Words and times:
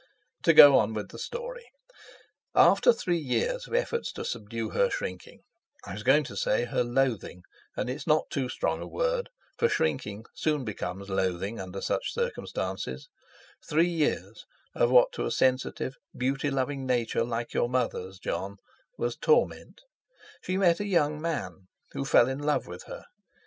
To 0.45 0.53
go 0.53 0.79
on 0.79 0.95
with 0.95 1.09
the 1.09 1.19
story. 1.19 1.69
After 2.55 2.91
three 2.91 3.19
years 3.19 3.67
of 3.67 3.75
effort 3.75 4.03
to 4.15 4.25
subdue 4.25 4.71
her 4.71 4.89
shrinking—I 4.89 5.93
was 5.93 6.01
going 6.01 6.23
to 6.23 6.35
say 6.35 6.63
her 6.65 6.83
loathing 6.83 7.43
and 7.77 7.87
it's 7.87 8.07
not 8.07 8.31
too 8.31 8.49
strong 8.49 8.81
a 8.81 8.87
word, 8.87 9.29
for 9.59 9.69
shrinking 9.69 10.25
soon 10.33 10.65
becomes 10.65 11.11
loathing 11.11 11.59
under 11.59 11.81
such 11.81 12.15
circumstances—three 12.15 13.89
years 13.89 14.47
of 14.73 14.89
what 14.89 15.11
to 15.11 15.27
a 15.27 15.31
sensitive, 15.31 15.93
beauty 16.17 16.49
loving 16.49 16.87
nature 16.87 17.23
like 17.23 17.53
your 17.53 17.69
mother's, 17.69 18.17
Jon, 18.17 18.57
was 18.97 19.15
torment, 19.15 19.81
she 20.41 20.57
met 20.57 20.79
a 20.79 20.87
young 20.87 21.21
man 21.21 21.67
who 21.91 22.05
fell 22.05 22.27
in 22.27 22.39
love 22.39 22.65
with 22.65 22.85
her. 22.85 23.05